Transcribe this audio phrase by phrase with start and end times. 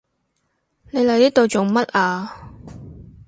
[0.89, 2.49] 你嚟呢度做乜啊？